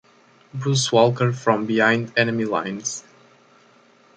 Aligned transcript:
Bruce 0.51 0.91
Walker 0.91 1.31
from 1.31 1.67
behind 1.67 2.11
enemy 2.17 2.43
lines. 2.43 3.03